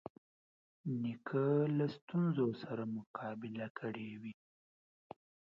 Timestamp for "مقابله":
2.95-3.67